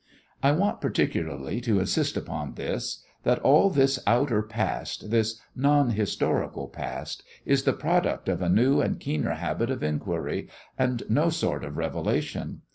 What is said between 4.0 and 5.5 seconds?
outer past this